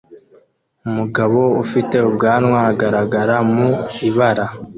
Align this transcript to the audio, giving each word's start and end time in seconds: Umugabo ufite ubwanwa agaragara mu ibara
Umugabo 0.87 1.39
ufite 1.63 1.95
ubwanwa 2.09 2.59
agaragara 2.71 3.35
mu 3.53 3.69
ibara 4.07 4.45